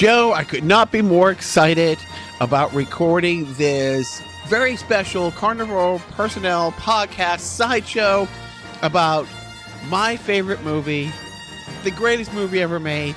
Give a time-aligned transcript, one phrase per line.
[0.00, 1.98] Joe, I could not be more excited
[2.40, 8.26] about recording this very special Carnival Personnel podcast sideshow
[8.80, 9.26] about
[9.90, 11.12] my favorite movie,
[11.84, 13.14] the greatest movie ever made,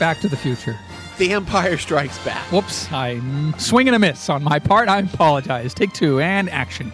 [0.00, 0.76] Back to the Future.
[1.16, 2.42] The Empire Strikes Back.
[2.50, 3.20] Whoops, I
[3.58, 4.88] swing and a miss on my part.
[4.88, 5.74] I apologize.
[5.74, 6.92] Take two and action.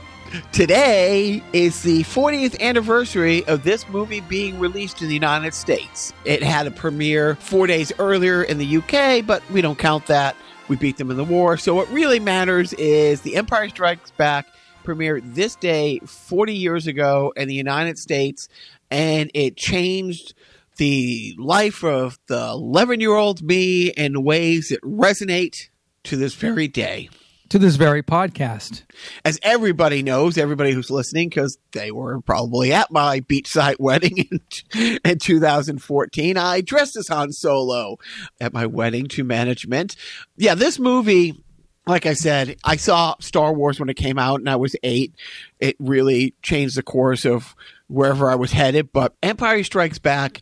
[0.52, 6.14] Today is the 40th anniversary of this movie being released in the United States.
[6.24, 10.34] It had a premiere four days earlier in the UK, but we don't count that.
[10.68, 11.58] We beat them in the war.
[11.58, 14.46] So what really matters is The Empire Strikes Back
[14.84, 18.48] premiered this day 40 years ago in the United States,
[18.90, 20.32] and it changed
[20.78, 25.68] the life of the 11 year old me in ways that resonate
[26.04, 27.10] to this very day
[27.52, 28.84] To this very podcast.
[29.26, 34.26] as everybody knows, everybody who's listening, because they were probably at my beachside wedding
[34.74, 37.98] in, in 2014, I dressed as Han Solo
[38.40, 39.96] at my wedding to management.
[40.38, 41.44] Yeah, this movie,
[41.86, 45.12] like I said, I saw Star Wars when it came out and I was eight.
[45.60, 47.54] It really changed the course of
[47.88, 48.94] wherever I was headed.
[48.94, 50.40] But Empire Strikes Back,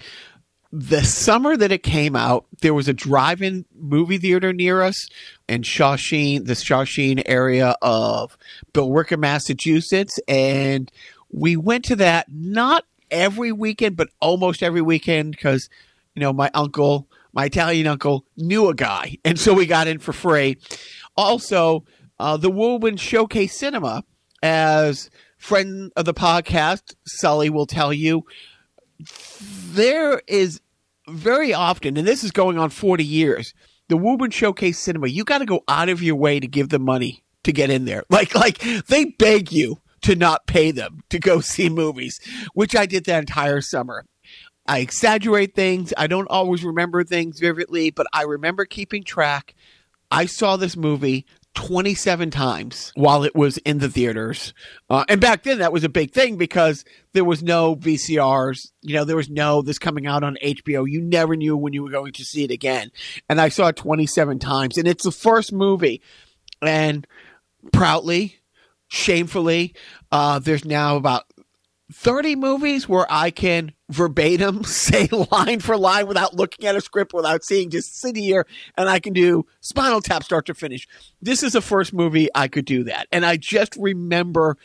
[0.73, 5.09] the summer that it came out, there was a drive-in movie theater near us
[5.49, 8.37] in Shawsheen, the Shawsheen area of
[8.73, 10.91] Billerica, Massachusetts, and
[11.31, 15.69] we went to that not every weekend, but almost every weekend because
[16.15, 19.99] you know my uncle, my Italian uncle, knew a guy, and so we got in
[19.99, 20.57] for free.
[21.17, 21.84] Also,
[22.21, 24.05] uh, the Woburn Showcase Cinema,
[24.43, 28.25] as friend of the podcast, Sully will tell you,
[29.73, 30.61] there is
[31.09, 33.55] very often, and this is going on 40 years,
[33.89, 36.83] the Woburn Showcase Cinema, you got to go out of your way to give them
[36.83, 38.05] money to get in there.
[38.11, 42.21] Like, like they beg you to not pay them to go see movies,
[42.55, 44.05] which I did that entire summer.
[44.67, 45.93] I exaggerate things.
[45.97, 49.55] I don't always remember things vividly, but I remember keeping track.
[50.11, 51.27] I saw this movie
[51.60, 54.54] 27 times while it was in the theaters.
[54.88, 58.69] Uh, and back then, that was a big thing because there was no VCRs.
[58.81, 60.91] You know, there was no this coming out on HBO.
[60.91, 62.91] You never knew when you were going to see it again.
[63.28, 64.78] And I saw it 27 times.
[64.78, 66.00] And it's the first movie.
[66.62, 67.06] And
[67.75, 68.37] proudly,
[68.88, 69.75] shamefully,
[70.10, 71.25] uh, there's now about
[71.93, 77.12] 30 movies where I can verbatim say line for line without looking at a script,
[77.12, 78.47] without seeing, just sit here
[78.77, 80.87] and I can do Spinal Tap start to finish.
[81.21, 83.06] This is the first movie I could do that.
[83.12, 84.56] And I just remember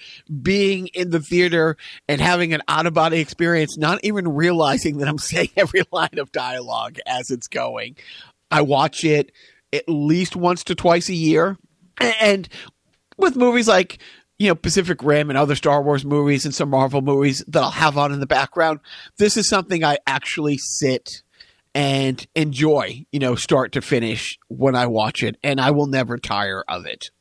[0.41, 1.77] being in the theater
[2.07, 6.17] and having an out of body experience, not even realizing that I'm saying every line
[6.17, 7.97] of dialogue as it's going.
[8.51, 9.31] I watch it
[9.73, 11.57] at least once to twice a year.
[11.99, 12.47] And
[13.17, 13.99] with movies like
[14.37, 17.71] you know, Pacific Rim and other Star Wars movies and some Marvel movies that I'll
[17.71, 18.79] have on in the background.
[19.17, 21.21] This is something I actually sit
[21.73, 26.17] and enjoy, you know, start to finish when I watch it, and I will never
[26.17, 27.11] tire of it.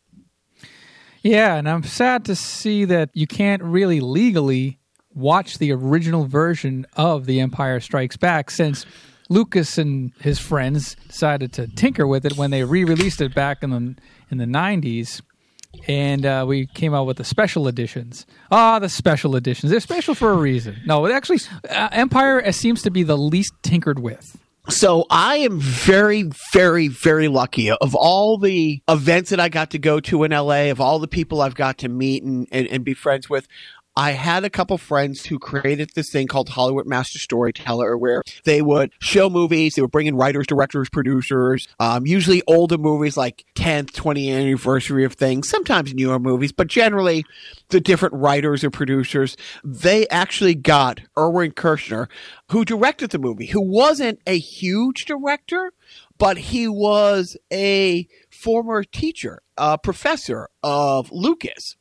[1.22, 4.78] Yeah, and I'm sad to see that you can't really legally
[5.12, 8.84] watch the original version of The Empire Strikes Back since
[9.28, 13.70] Lucas and his friends decided to tinker with it when they re-released it back in
[13.70, 13.96] the
[14.30, 15.22] in the 90s
[15.86, 18.26] and uh, we came out with the special editions.
[18.50, 19.70] Ah, the special editions.
[19.70, 20.80] They're special for a reason.
[20.86, 24.38] No, it actually, uh, Empire seems to be the least tinkered with.
[24.68, 27.70] So I am very, very, very lucky.
[27.70, 31.08] Of all the events that I got to go to in LA, of all the
[31.08, 33.46] people I've got to meet and, and, and be friends with,
[33.96, 38.60] I had a couple friends who created this thing called Hollywood Master Storyteller, where they
[38.60, 39.74] would show movies.
[39.74, 45.04] They would bring in writers, directors, producers, um, usually older movies like 10th, 20th anniversary
[45.04, 47.24] of things, sometimes newer movies, but generally
[47.68, 49.36] the different writers or producers.
[49.62, 52.08] They actually got Irvin Kershner,
[52.50, 55.72] who directed the movie, who wasn't a huge director,
[56.18, 58.08] but he was a
[58.44, 59.40] former teacher,
[59.82, 61.76] professor of Lucas.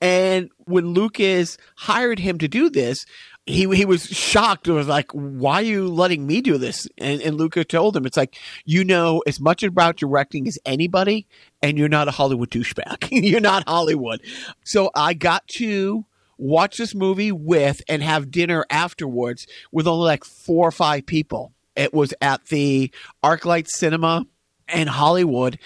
[0.00, 3.04] And when Lucas hired him to do this,
[3.44, 4.66] he he was shocked.
[4.66, 8.06] It was like, "Why are you letting me do this?" And, and Lucas told him,
[8.06, 8.34] "It's like
[8.64, 11.26] you know as much about directing as anybody,
[11.62, 13.08] and you're not a Hollywood douchebag.
[13.10, 14.22] you're not Hollywood."
[14.64, 16.06] So I got to
[16.38, 21.52] watch this movie with and have dinner afterwards with only like four or five people.
[21.76, 22.90] It was at the
[23.22, 24.26] ArcLight Cinema
[24.72, 25.58] in Hollywood,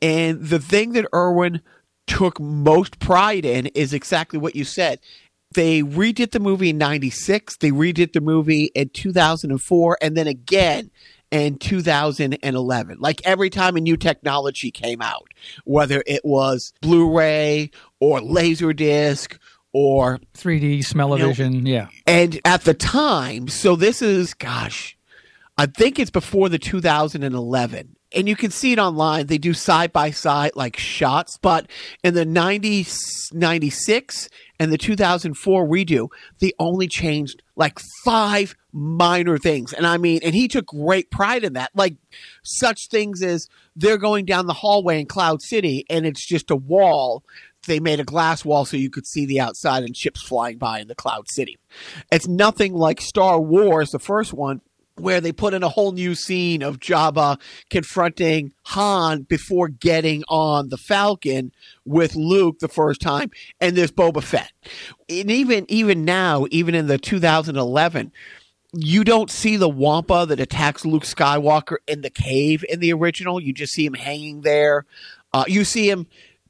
[0.00, 1.62] and the thing that Irvin
[2.06, 5.00] took most pride in is exactly what you said.
[5.54, 10.90] They redid the movie in 96, they redid the movie in 2004, and then again
[11.30, 12.98] in 2011.
[13.00, 15.28] Like every time a new technology came out,
[15.64, 17.70] whether it was Blu ray
[18.00, 19.38] or Laserdisc
[19.72, 21.88] or 3D, smell-o-vision, yeah.
[22.06, 24.96] and at the time, so this is, gosh,
[25.58, 27.95] I think it's before the 2011.
[28.16, 29.26] And you can see it online.
[29.26, 31.70] They do side by side like shots, but
[32.02, 32.86] in the 90,
[33.32, 34.28] 96
[34.58, 36.08] and the 2004 redo,
[36.40, 39.74] they only changed like five minor things.
[39.74, 41.70] And I mean, and he took great pride in that.
[41.74, 41.96] Like
[42.42, 46.56] such things as they're going down the hallway in Cloud City and it's just a
[46.56, 47.22] wall.
[47.66, 50.78] They made a glass wall so you could see the outside and ships flying by
[50.78, 51.58] in the Cloud City.
[52.10, 54.60] It's nothing like Star Wars, the first one,
[54.96, 57.38] where they put in a whole new scene of Jabba
[57.70, 61.52] confronting Han before getting on the Falcon
[61.84, 64.52] with Luke the first time, and there's Boba Fett.
[65.08, 68.12] And even even now, even in the 2011,
[68.72, 73.40] you don't see the Wampa that attacks Luke Skywalker in the cave in the original.
[73.40, 74.86] You just see him hanging there.
[75.32, 76.06] Uh, you see him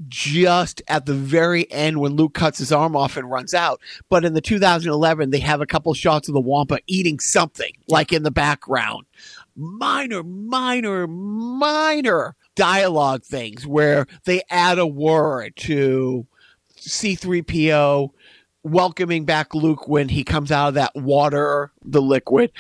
[0.08, 3.81] just at the very end when Luke cuts his arm off and runs out.
[4.08, 8.12] But in the 2011, they have a couple shots of the Wampa eating something like
[8.12, 9.06] in the background.
[9.54, 16.26] Minor, minor, minor dialogue things where they add a word to
[16.78, 18.10] C3PO
[18.62, 22.52] welcoming back Luke when he comes out of that water, the liquid.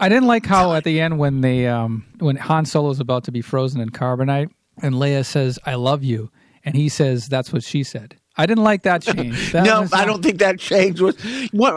[0.00, 3.24] I didn't like how at the end when they um when Han Solo is about
[3.24, 4.50] to be frozen in carbonite
[4.80, 6.30] and Leia says I love you
[6.68, 8.16] and he says that's what she said.
[8.36, 9.52] I didn't like that change.
[9.52, 11.16] That no, I don't think that change was.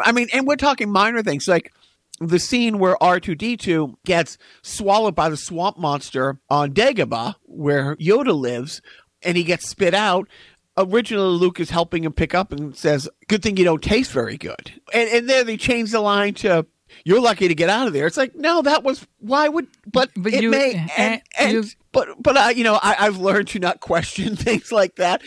[0.05, 1.73] I mean, and we're talking minor things like
[2.19, 7.35] the scene where R two D two gets swallowed by the swamp monster on Dagobah,
[7.45, 8.81] where Yoda lives,
[9.23, 10.27] and he gets spit out.
[10.77, 14.37] Originally, Luke is helping him pick up and says, "Good thing you don't taste very
[14.37, 16.65] good." And and there they change the line to.
[17.05, 18.05] You're lucky to get out of there.
[18.05, 21.51] It's like no, that was why would but, But it you- may and- and, and
[21.53, 25.21] you- but but I, you know I, I've learned to not question things like that.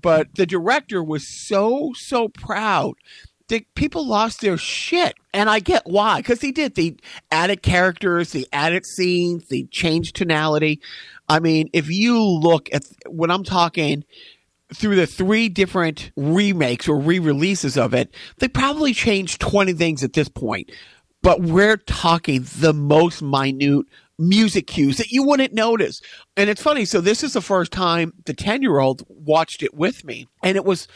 [0.00, 2.94] But the director was so so proud
[3.48, 6.74] that people lost their shit, and I get why because they did.
[6.74, 6.96] They
[7.30, 10.80] added characters, they added scenes, they changed tonality.
[11.28, 14.04] I mean, if you look at when I'm talking
[14.74, 20.14] through the three different remakes or re-releases of it, they probably changed 20 things at
[20.14, 20.70] this point.
[21.22, 23.86] But we're talking the most minute
[24.18, 26.00] music cues that you wouldn't notice.
[26.36, 26.84] And it's funny.
[26.84, 30.28] So this is the first time the 10 year old watched it with me.
[30.42, 30.88] And it was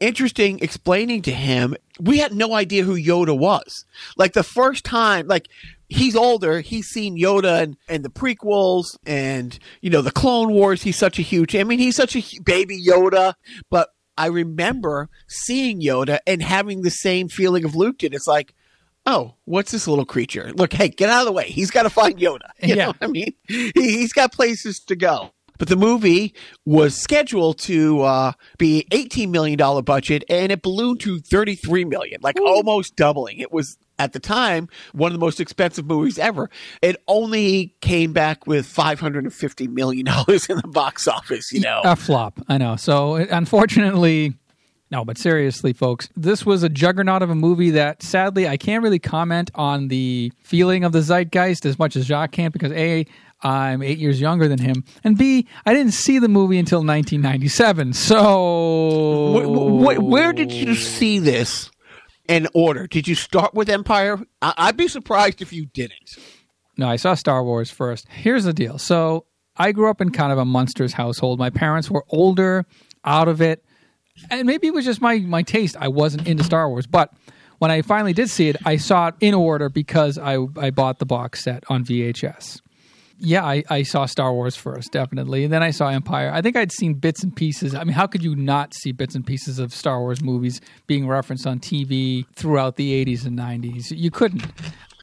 [0.00, 1.76] interesting explaining to him.
[2.00, 3.84] We had no idea who Yoda was.
[4.16, 5.48] Like the first time, like
[5.88, 6.60] he's older.
[6.60, 10.82] He's seen Yoda and, and the prequels and, you know, the Clone Wars.
[10.82, 13.34] He's such a huge, I mean, he's such a baby Yoda,
[13.70, 18.14] but I remember seeing Yoda and having the same feeling of Luke did.
[18.14, 18.54] It's like,
[19.06, 20.52] oh, what's this little creature?
[20.54, 21.48] Look, hey, get out of the way.
[21.48, 22.48] He's got to find Yoda.
[22.62, 22.84] You Yeah.
[22.86, 23.34] know what I mean?
[23.48, 25.30] He, he's got places to go.
[25.58, 26.34] But the movie
[26.64, 32.40] was scheduled to uh, be $18 million budget and it ballooned to 33 million, like
[32.40, 33.38] almost doubling.
[33.38, 36.50] It was at the time one of the most expensive movies ever.
[36.80, 41.80] It only came back with $550 million in the box office, you know.
[41.84, 42.40] a flop.
[42.48, 42.74] I know.
[42.74, 44.34] So unfortunately,
[44.92, 45.04] no.
[45.04, 49.00] But seriously, folks, this was a juggernaut of a movie that sadly I can't really
[49.00, 53.04] comment on the feeling of the zeitgeist as much as Jacques can because a
[53.44, 57.92] I'm eight years younger than him, and B I didn't see the movie until 1997.
[57.94, 61.70] So Wh- wh- where did you see this
[62.28, 62.86] in order?
[62.86, 64.18] Did you start with Empire?
[64.40, 66.16] I- I'd be surprised if you didn't.
[66.78, 68.06] No, I saw Star Wars first.
[68.10, 68.78] Here's the deal.
[68.78, 71.38] So I grew up in kind of a monster's household.
[71.38, 72.64] My parents were older,
[73.04, 73.64] out of it,
[74.30, 75.76] and maybe it was just my my taste.
[75.78, 77.12] I wasn't into Star Wars, but
[77.58, 80.98] when I finally did see it, I saw it in order because I I bought
[80.98, 82.60] the box set on VHS.
[83.24, 85.44] Yeah, I, I saw Star Wars first, definitely.
[85.44, 86.32] And then I saw Empire.
[86.34, 87.72] I think I'd seen bits and pieces.
[87.72, 91.06] I mean, how could you not see bits and pieces of Star Wars movies being
[91.06, 93.96] referenced on TV throughout the 80s and 90s?
[93.96, 94.42] You couldn't.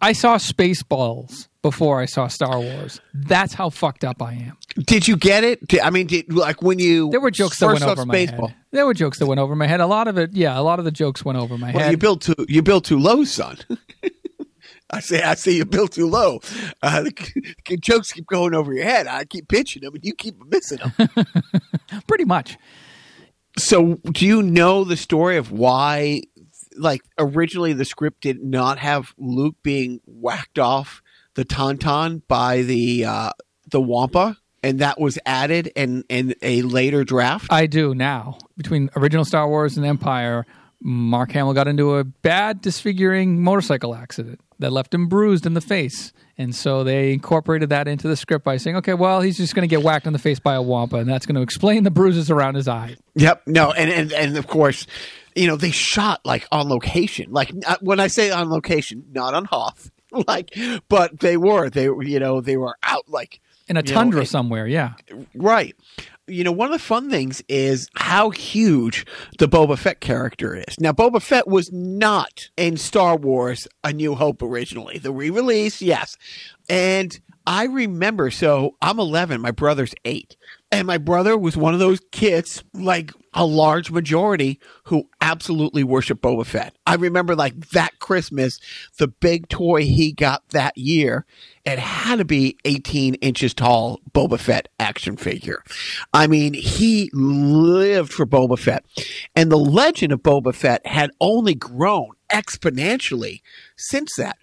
[0.01, 3.01] I saw Spaceballs before I saw Star Wars.
[3.13, 4.57] That's how fucked up I am.
[4.85, 5.67] Did you get it?
[5.67, 8.47] Did- I mean, did, like when you There were jokes that went over my Spaceball.
[8.49, 8.55] head.
[8.71, 9.81] There were jokes that went over my head.
[9.81, 11.91] A lot of it, yeah, a lot of the jokes went over my Well, head.
[11.91, 13.57] you built too you built too low, son.
[14.91, 16.39] I say I say you built too low.
[16.81, 19.05] Uh, the, the jokes keep going over your head.
[19.05, 21.09] I keep pitching them, and you keep missing them.
[22.07, 22.57] Pretty much.
[23.57, 26.23] so, do you know the story of why?
[26.79, 31.01] Like originally, the script did not have Luke being whacked off
[31.35, 33.31] the tauntaun by the uh,
[33.69, 37.51] the Wampa, and that was added in in a later draft.
[37.51, 38.37] I do now.
[38.57, 40.45] Between original Star Wars and Empire,
[40.81, 45.61] Mark Hamill got into a bad, disfiguring motorcycle accident that left him bruised in the
[45.61, 46.13] face.
[46.37, 49.67] And so they incorporated that into the script by saying, okay, well, he's just going
[49.67, 51.91] to get whacked in the face by a wampa, and that's going to explain the
[51.91, 52.95] bruises around his eye.
[53.15, 53.43] Yep.
[53.45, 54.87] No, and, and and of course,
[55.39, 57.31] you know they shot like on location.
[57.31, 59.91] Like uh, when I say on location, not on Hoth.
[60.27, 60.57] Like,
[60.89, 64.23] but they were they were you know they were out like in a know, tundra
[64.23, 64.65] it- somewhere.
[64.65, 64.93] Yeah,
[65.35, 65.75] Right.
[66.25, 69.05] You know, one of the fun things is how huge
[69.37, 70.79] the Boba Fett character is.
[70.79, 74.97] Now, Boba Fett was not in Star Wars A New Hope originally.
[74.99, 76.17] The re release, yes.
[76.69, 77.19] And
[77.49, 80.37] I remember, so I'm 11, my brother's eight.
[80.71, 86.21] And my brother was one of those kids, like a large majority, who absolutely worship
[86.21, 86.75] Boba Fett.
[86.85, 88.59] I remember, like, that Christmas,
[88.99, 91.25] the big toy he got that year,
[91.65, 95.63] it had to be 18 inches tall Boba Fett action figure.
[96.13, 98.85] I mean, he lived for Boba Fett.
[99.35, 103.41] And the legend of Boba Fett had only grown exponentially
[103.75, 104.37] since that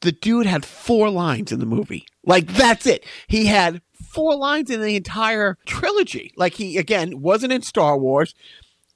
[0.00, 2.04] the dude had four lines in the movie.
[2.24, 3.04] Like that's it.
[3.26, 6.32] He had four lines in the entire trilogy.
[6.36, 8.34] Like he again wasn't in Star Wars.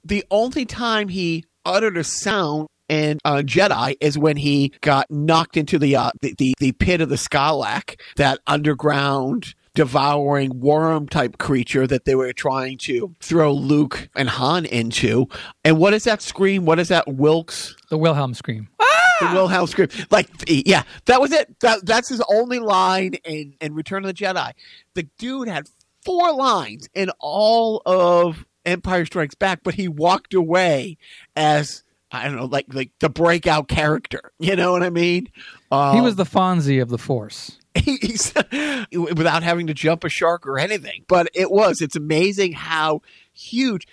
[0.03, 5.57] The only time he uttered a sound in uh, Jedi is when he got knocked
[5.57, 11.37] into the, uh, the the the pit of the Sarlacc, that underground devouring worm type
[11.37, 15.27] creature that they were trying to throw Luke and Han into.
[15.63, 16.65] And what is that scream?
[16.65, 17.75] What is that Wilkes?
[17.89, 18.69] the Wilhelm scream.
[19.19, 19.89] The Wilhelm scream.
[20.11, 21.59] Like, yeah, that was it.
[21.61, 24.53] That, that's his only line in, in Return of the Jedi.
[24.93, 25.69] The dude had
[26.03, 30.97] four lines in all of Empire Strikes Back, but he walked away
[31.35, 34.31] as I don't know, like like the breakout character.
[34.39, 35.29] You know what I mean?
[35.71, 37.57] Um, he was the Fonzie of the Force.
[37.75, 38.33] he's
[38.91, 41.03] without having to jump a shark or anything.
[41.07, 41.81] But it was.
[41.81, 43.01] It's amazing how
[43.33, 43.87] huge.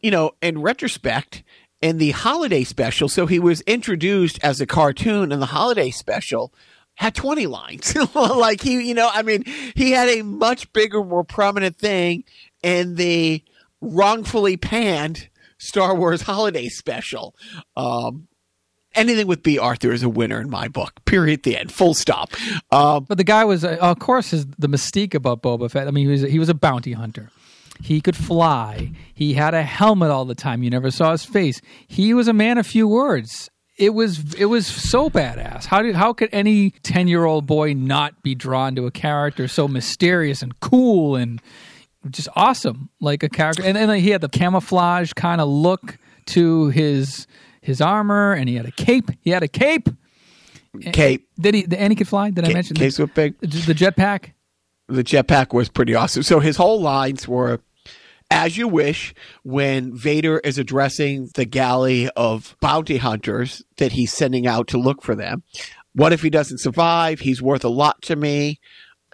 [0.00, 1.42] You know, in retrospect,
[1.80, 6.52] in the holiday special, so he was introduced as a cartoon in the holiday special.
[6.94, 7.94] Had 20 lines.
[8.14, 9.44] like he, you know, I mean,
[9.76, 12.24] he had a much bigger, more prominent thing
[12.62, 13.42] in the
[13.80, 17.36] wrongfully panned Star Wars holiday special.
[17.76, 18.26] Um,
[18.96, 21.04] anything with Bea Arthur is a winner in my book.
[21.04, 21.44] Period.
[21.44, 21.70] The end.
[21.70, 22.32] Full stop.
[22.72, 25.86] Um, But the guy was, uh, of course, his, the mystique about Boba Fett.
[25.86, 27.30] I mean, he was he was a bounty hunter.
[27.80, 28.92] He could fly.
[29.14, 30.62] He had a helmet all the time.
[30.62, 31.60] You never saw his face.
[31.86, 33.50] He was a man of few words.
[33.78, 35.66] It was it was so badass.
[35.66, 39.46] How did how could any ten year old boy not be drawn to a character
[39.46, 41.40] so mysterious and cool and
[42.10, 43.62] just awesome like a character?
[43.62, 47.28] And then he had the camouflage kind of look to his
[47.60, 49.10] his armor, and he had a cape.
[49.20, 49.88] He had a cape.
[50.92, 51.28] Cape.
[51.38, 51.66] Did he?
[51.76, 52.30] And he could fly.
[52.30, 53.38] Did I mention the, Case with big.
[53.40, 54.32] the jetpack?
[54.88, 56.22] The jetpack was pretty awesome.
[56.22, 57.60] So his whole lines were,
[58.30, 64.46] "As you wish." When Vader is addressing the galley of bounty hunters that he's sending
[64.46, 65.42] out to look for them,
[65.94, 67.20] what if he doesn't survive?
[67.20, 68.60] He's worth a lot to me.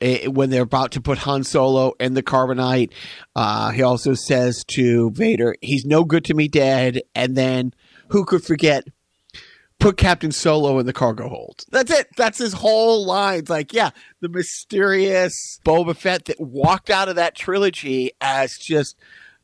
[0.03, 2.91] Eh, When they're about to put Han Solo in the carbonite,
[3.37, 7.73] uh, he also says to Vader, "He's no good to me dead." And then,
[8.09, 8.89] who could forget?
[9.79, 11.65] Put Captain Solo in the cargo hold.
[11.71, 12.09] That's it.
[12.17, 13.41] That's his whole line.
[13.41, 13.91] It's like, yeah,
[14.21, 18.97] the mysterious Boba Fett that walked out of that trilogy as just,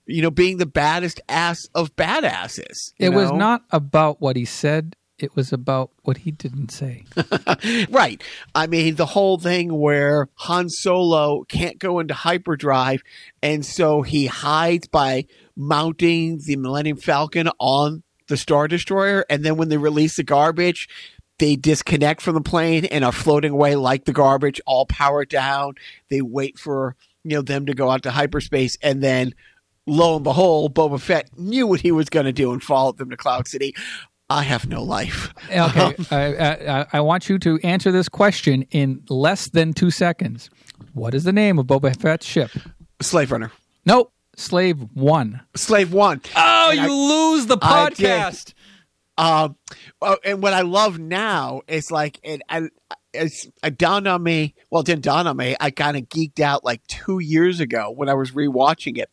[0.06, 2.92] you know, being the baddest ass of badasses.
[2.98, 4.96] It was not about what he said.
[5.18, 7.04] It was about what he didn't say.
[7.90, 8.22] right.
[8.54, 13.02] I mean, the whole thing where Han Solo can't go into hyperdrive,
[13.42, 19.56] and so he hides by mounting the Millennium Falcon on the Star Destroyer, and then
[19.56, 20.88] when they release the garbage,
[21.38, 25.74] they disconnect from the plane and are floating away like the garbage, all powered down.
[26.08, 29.34] They wait for you know them to go out to hyperspace, and then
[29.86, 33.10] lo and behold, Boba Fett knew what he was going to do and followed them
[33.10, 33.74] to Cloud City.
[34.30, 35.34] I have no life.
[35.50, 40.48] Okay, I, I, I want you to answer this question in less than two seconds.
[40.94, 42.50] What is the name of Boba Fett's ship?
[43.02, 43.50] Slave Runner.
[43.86, 45.40] Nope, Slave One.
[45.54, 46.20] Slave One.
[46.36, 48.54] Oh, And you I- lose the podcast.
[49.18, 49.56] Um,
[50.00, 52.40] oh, and what I love now is like it.
[52.48, 52.68] I,
[53.12, 54.54] it's it dawned on me.
[54.70, 55.56] Well, it didn't dawn on me.
[55.60, 59.10] I kind of geeked out like two years ago when I was rewatching it,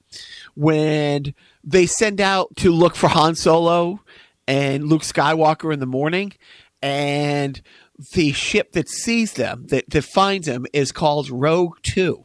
[0.56, 4.00] when they send out to look for Han Solo
[4.48, 6.32] and Luke Skywalker in the morning,
[6.82, 7.62] and
[8.14, 12.24] the ship that sees them that that finds them is called Rogue Two.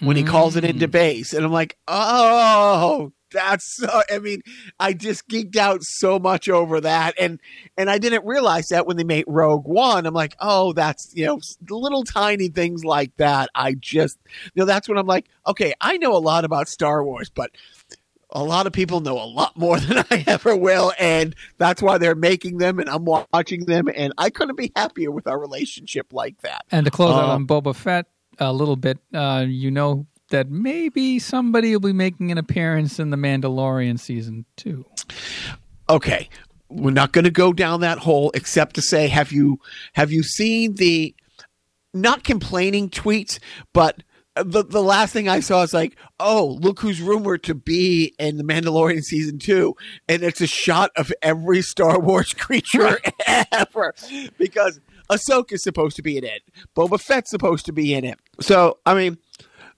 [0.00, 4.40] When he calls it into base, and I'm like, oh, that's so, I mean,
[4.80, 7.40] I just geeked out so much over that, and
[7.76, 10.06] and I didn't realize that when they made Rogue One.
[10.06, 13.50] I'm like, oh, that's you know, little tiny things like that.
[13.54, 14.18] I just,
[14.54, 17.50] you know, that's when I'm like, okay, I know a lot about Star Wars, but
[18.30, 21.98] a lot of people know a lot more than I ever will, and that's why
[21.98, 26.12] they're making them, and I'm watching them, and I couldn't be happier with our relationship
[26.12, 26.64] like that.
[26.70, 28.06] And to close out Uh, on Boba Fett
[28.38, 33.10] a little bit, uh, you know that maybe somebody will be making an appearance in
[33.10, 34.84] the Mandalorian season two.
[35.88, 36.28] okay.
[36.70, 39.58] We're not going to go down that hole except to say have you
[39.94, 41.14] have you seen the
[41.94, 43.38] not complaining tweets
[43.72, 44.02] but
[44.44, 48.36] the the last thing I saw is like, oh, look who's rumored to be in
[48.36, 49.74] the Mandalorian season two,
[50.08, 52.98] and it's a shot of every Star Wars creature
[53.52, 53.94] ever.
[54.38, 54.80] Because
[55.10, 56.42] Ahsoka's supposed to be in it,
[56.76, 58.18] Boba Fett's supposed to be in it.
[58.40, 59.18] So I mean,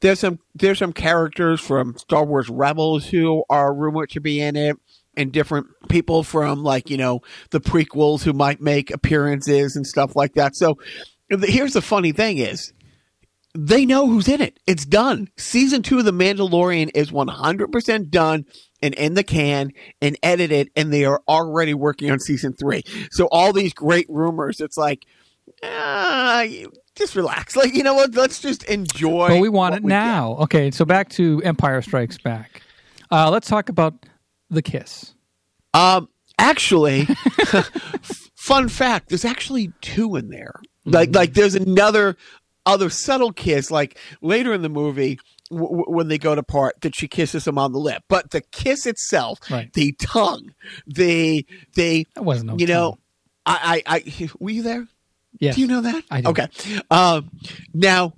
[0.01, 4.57] there's some there's some characters from Star Wars Rebels who are rumored to be in
[4.57, 4.77] it.
[5.17, 7.21] And different people from like you know
[7.51, 10.55] the prequels who might make appearances and stuff like that.
[10.55, 10.79] So
[11.29, 12.73] here's the funny thing is
[13.55, 14.61] they know who's in it.
[14.67, 15.29] It's done.
[15.37, 18.47] Season two of The Mandalorian is 100% done
[18.81, 22.83] and in the can and edited, and they are already working on season three.
[23.11, 25.05] So all these great rumors, it's like,
[25.63, 26.47] uh,
[26.95, 27.57] just relax.
[27.57, 28.15] Like, you know what?
[28.15, 29.29] Let's just enjoy.
[29.29, 30.35] But we want it now.
[30.35, 30.43] Get.
[30.45, 32.63] Okay, so back to Empire Strikes Back.
[33.11, 34.07] Uh, let's talk about
[34.51, 35.15] the kiss.
[35.75, 37.05] Um, actually,
[38.37, 40.55] fun fact: there's actually two in there.
[40.85, 42.17] Like, like there's another
[42.67, 45.19] other subtle kiss, like later in the movie
[45.51, 48.03] w- when they go to part, that she kisses him on the lip.
[48.09, 49.73] But the kiss itself, right.
[49.73, 50.55] the tongue,
[50.87, 52.75] the the that wasn't no you tongue.
[52.75, 52.99] know,
[53.47, 54.87] I, I I were you there?
[55.39, 55.55] Yes.
[55.55, 56.05] Do you know that?
[56.11, 56.31] I do.
[56.31, 56.47] Okay.
[56.91, 57.31] Um,
[57.73, 58.15] now,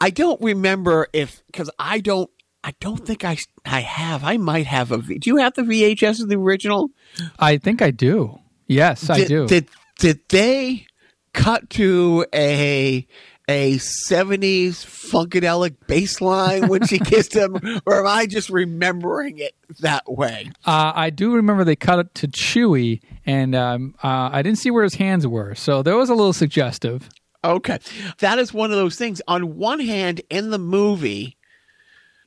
[0.00, 2.30] I don't remember if because I don't.
[2.62, 4.24] I don't think I I have.
[4.24, 4.98] I might have a.
[4.98, 6.90] V- do you have the VHS of the original?
[7.38, 8.38] I think I do.
[8.66, 9.46] Yes, did, I do.
[9.46, 9.68] Did
[9.98, 10.86] did they
[11.32, 13.06] cut to a
[13.46, 13.74] a
[14.10, 20.10] 70s funkadelic bass line when she kissed him, or am I just remembering it that
[20.10, 20.50] way?
[20.64, 24.70] Uh, I do remember they cut it to Chewie, and um, uh, I didn't see
[24.70, 27.08] where his hands were, so that was a little suggestive.
[27.44, 27.78] Okay.
[28.18, 29.20] That is one of those things.
[29.28, 31.36] On one hand, in the movie,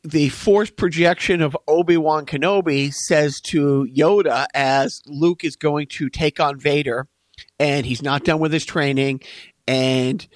[0.03, 6.39] the force projection of Obi-Wan Kenobi says to Yoda as Luke is going to take
[6.39, 7.07] on Vader
[7.59, 9.21] and he's not done with his training
[9.67, 10.27] and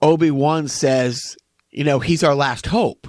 [0.00, 1.36] Obi-Wan says,
[1.70, 3.08] you know, he's our last hope.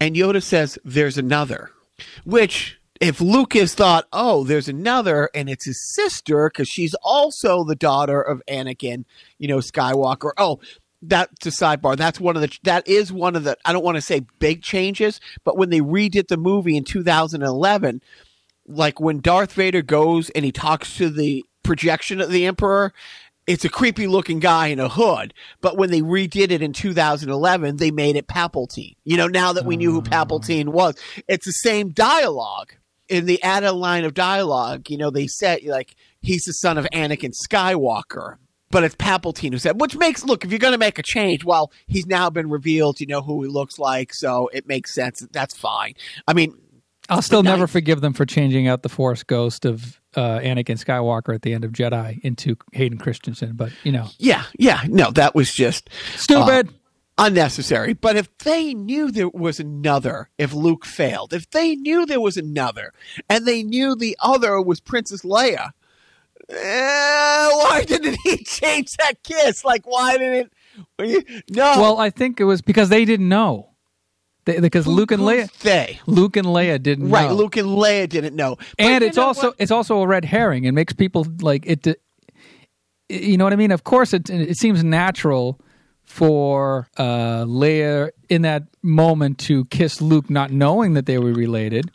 [0.00, 1.70] And Yoda says there's another,
[2.24, 7.74] which if Lucas thought, oh, there's another, and it's his sister because she's also the
[7.74, 9.04] daughter of Anakin,
[9.38, 10.30] you know, Skywalker.
[10.38, 10.60] Oh,
[11.02, 11.96] that's a sidebar.
[11.96, 14.62] That's one of the that is one of the I don't want to say big
[14.62, 18.00] changes, but when they redid the movie in 2011,
[18.66, 22.94] like when Darth Vader goes and he talks to the projection of the Emperor,
[23.46, 25.34] it's a creepy looking guy in a hood.
[25.60, 28.96] But when they redid it in 2011, they made it Palpatine.
[29.04, 30.96] You know, now that we knew who Palpatine was,
[31.28, 32.72] it's the same dialogue.
[33.08, 36.86] In the added line of dialogue, you know, they said like he's the son of
[36.92, 38.36] Anakin Skywalker,
[38.70, 41.44] but it's Palpatine who said, which makes look if you're going to make a change,
[41.44, 43.00] well, he's now been revealed.
[43.00, 45.26] You know who he looks like, so it makes sense.
[45.32, 45.94] That's fine.
[46.26, 46.56] I mean,
[47.08, 51.34] I'll still never forgive them for changing out the Force ghost of uh, Anakin Skywalker
[51.34, 55.34] at the end of Jedi into Hayden Christensen, but you know, yeah, yeah, no, that
[55.34, 56.68] was just stupid.
[56.68, 56.72] Uh,
[57.18, 57.92] unnecessary.
[57.94, 62.36] But if they knew there was another, if Luke failed, if they knew there was
[62.36, 62.92] another,
[63.28, 65.70] and they knew the other was Princess Leia,
[66.48, 69.64] eh, why didn't he change that kiss?
[69.64, 70.52] Like, why didn't?
[71.50, 71.74] No.
[71.80, 73.70] Well, I think it was because they didn't know.
[74.44, 77.14] They, because Luke and Leia, they Luke and Leia didn't know.
[77.14, 77.28] right?
[77.28, 77.34] know.
[77.34, 79.56] Luke and Leia didn't know, But and it's also what?
[79.58, 80.64] it's also a red herring.
[80.64, 81.86] It makes people like it.
[83.08, 83.70] You know what I mean?
[83.70, 85.58] Of course, it it seems natural
[86.14, 91.90] for uh, Leia in that moment to kiss Luke, not knowing that they were related,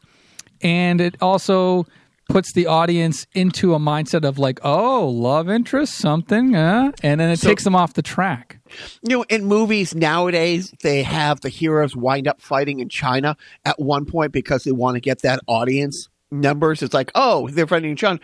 [0.61, 1.85] and it also
[2.27, 6.91] puts the audience into a mindset of like, oh, love interest, something, uh?
[7.01, 8.59] and then it So- takes them off the track.
[9.01, 13.79] you know, in movies nowadays, they have the heroes wind up fighting in China at
[13.79, 16.83] one point because they want to get that audience numbers.
[16.83, 18.19] It's like, oh, they're fighting in China.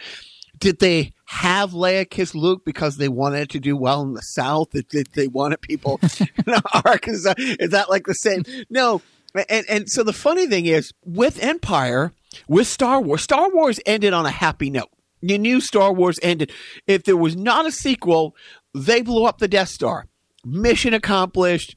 [0.58, 4.72] Did they have Leia kiss Luke because they wanted to do well in the South?
[4.72, 6.54] Did, did they wanted people in
[6.86, 7.34] Arkansas?
[7.38, 8.44] Is that like the same?
[8.70, 9.02] No.
[9.50, 12.14] And, and so the funny thing is, with Empire,
[12.48, 14.90] with Star Wars, Star Wars ended on a happy note.
[15.22, 16.52] You knew Star Wars ended.
[16.88, 18.36] If there was not a sequel,
[18.74, 20.06] they blew up the Death Star.
[20.46, 21.76] Mission accomplished,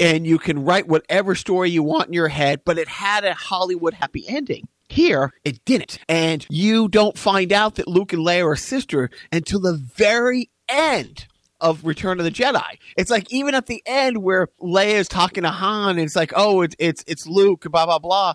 [0.00, 3.34] and you can write whatever story you want in your head, but it had a
[3.34, 4.66] Hollywood happy ending.
[4.88, 5.98] Here, it didn't.
[6.08, 11.26] And you don't find out that Luke and Leia are sister until the very end
[11.60, 12.78] of Return of the Jedi.
[12.96, 16.32] It's like even at the end where Leia is talking to Han, and it's like,
[16.36, 18.34] oh, it's it's it's Luke, blah blah blah,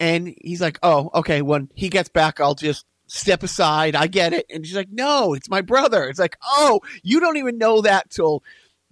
[0.00, 3.94] and he's like, oh, okay, when he gets back, I'll just step aside.
[3.94, 6.04] I get it, and she's like, no, it's my brother.
[6.04, 8.42] It's like, oh, you don't even know that till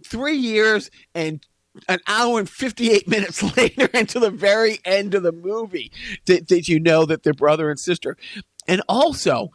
[0.05, 1.45] three years and
[1.89, 5.91] an hour and 58 minutes later into the very end of the movie
[6.25, 8.17] did, did you know that they're brother and sister
[8.69, 9.49] and also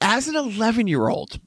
[0.00, 1.38] as an 11 year old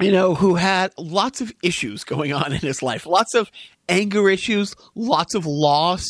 [0.00, 3.50] you know, who had lots of issues going on in his life, lots of
[3.88, 6.04] anger issues, lots of loss,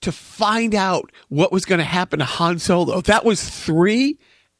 [0.00, 3.02] to find out what was going to happen to Han Solo.
[3.02, 4.18] That was three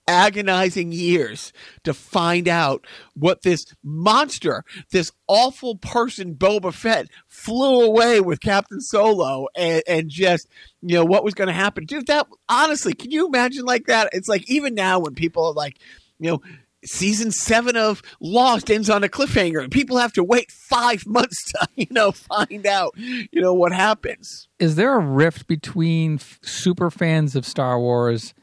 [0.09, 1.53] agonizing years
[1.85, 8.81] to find out what this monster, this awful person, Boba Fett, flew away with Captain
[8.81, 10.49] Solo and, and just,
[10.83, 11.85] you know, what was going to happen.
[11.85, 14.11] Dude, that honestly, can you imagine like that?
[14.13, 15.79] It's like even now when people are like,
[16.19, 16.43] you know,
[16.85, 21.53] season seven of Lost ends on a cliffhanger, and people have to wait five months
[21.53, 24.49] to, you know, find out, you know, what happens.
[24.59, 28.35] Is there a rift between f- super fans of Star Wars?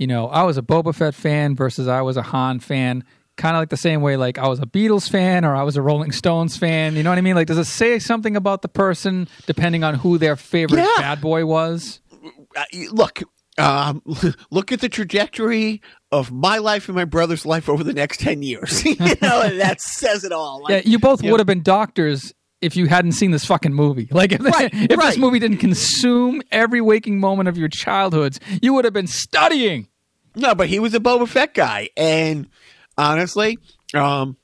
[0.00, 3.04] You know, I was a Boba Fett fan versus I was a Han fan.
[3.36, 5.76] Kind of like the same way, like I was a Beatles fan or I was
[5.76, 6.96] a Rolling Stones fan.
[6.96, 7.34] You know what I mean?
[7.34, 10.88] Like, does it say something about the person depending on who their favorite Yeah.
[10.96, 12.00] bad boy was?
[12.56, 13.20] uh, look,
[13.58, 14.02] um,
[14.50, 18.42] look at the trajectory of my life and my brother's life over the next 10
[18.42, 18.82] years.
[18.86, 20.62] you know, and that says it all.
[20.62, 24.08] Like, Yeah, you both would have been doctors if you hadn't seen this fucking movie.
[24.12, 25.06] Like if, Right, if right.
[25.10, 29.88] this movie didn't consume every waking moment of your childhoods, you would have been studying.
[30.34, 31.90] No, but he was a Boba Fett guy.
[31.96, 32.48] And
[32.96, 33.58] honestly,
[33.94, 34.36] um,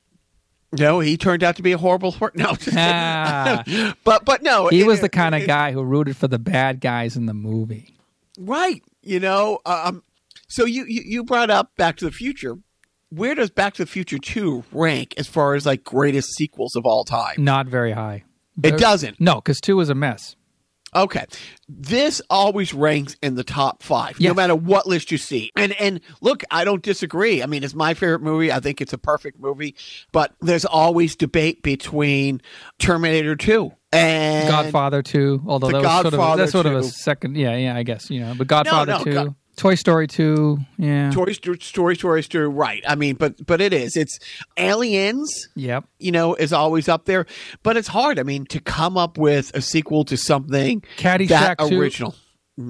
[0.72, 2.11] no, he turned out to be a horrible.
[2.12, 2.55] Hor- no.
[2.77, 3.62] Ah.
[4.05, 6.38] but but no, He it- was the it- kind of guy who rooted for the
[6.38, 7.96] bad guys in the movie.
[8.38, 8.83] right?
[9.03, 10.03] You know, um,
[10.49, 12.57] so you, you you brought up Back to the Future.
[13.11, 16.85] Where does Back to the Future Two rank as far as like greatest sequels of
[16.85, 17.37] all time?
[17.38, 18.25] Not very high.
[18.62, 19.20] It doesn't.
[19.20, 20.35] No, because two is a mess.
[20.96, 21.26] Okay.
[21.68, 25.50] This always ranks in the top five, no matter what list you see.
[25.56, 27.42] And and look, I don't disagree.
[27.42, 28.50] I mean, it's my favorite movie.
[28.52, 29.74] I think it's a perfect movie.
[30.12, 32.40] But there's always debate between
[32.78, 37.37] Terminator 2 and Godfather two, although that was sort of that's sort of a second.
[37.37, 38.35] Yeah, yeah, I guess you know.
[38.37, 42.48] But Godfather no, two, God- Toy Story two, yeah, Toy Story, Story, Story, Story.
[42.48, 42.82] Right.
[42.86, 43.96] I mean, but but it is.
[43.96, 44.18] It's
[44.58, 45.48] Aliens.
[45.54, 45.84] yep.
[45.98, 47.24] You know, is always up there,
[47.62, 48.18] but it's hard.
[48.18, 52.14] I mean, to come up with a sequel to something Caddyshack that original.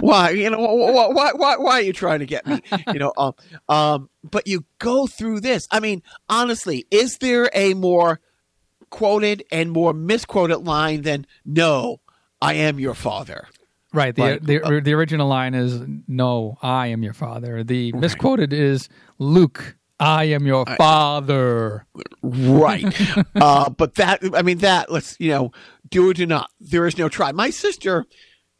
[0.00, 3.12] Why you know why, why why why are you trying to get me you know
[3.16, 3.32] um
[3.68, 8.20] um but you go through this i mean honestly is there a more
[8.90, 12.00] quoted and more misquoted line than no
[12.40, 13.48] i am your father
[13.96, 14.14] Right.
[14.14, 18.90] The Like, the, the original line is "No, I am your father." The misquoted is
[19.18, 21.86] "Luke, I am your father."
[22.22, 22.84] right
[23.36, 25.52] uh but that i mean that let's you know
[25.88, 28.04] do or do not there is no try my sister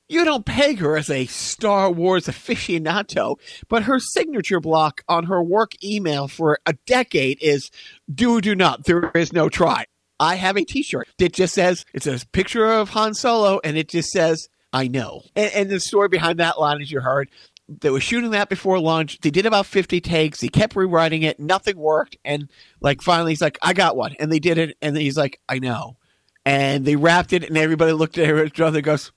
[0.08, 3.36] you don't peg her as a Star Wars aficionado,
[3.68, 7.70] but her signature block on her work email for a decade is
[8.12, 8.84] do or do not.
[8.84, 9.86] There is no try.
[10.18, 13.76] I have a t shirt that just says, it's a picture of Han Solo, and
[13.76, 15.22] it just says, I know.
[15.34, 17.30] And, and the story behind that line, as you heard,
[17.68, 19.18] they were shooting that before lunch.
[19.20, 20.40] They did about 50 takes.
[20.40, 21.40] He kept rewriting it.
[21.40, 22.16] Nothing worked.
[22.24, 22.50] And
[22.80, 24.14] like finally, he's like, I got one.
[24.20, 24.76] And they did it.
[24.80, 25.96] And he's like, I know.
[26.44, 29.10] And they wrapped it, and everybody looked at each other and goes,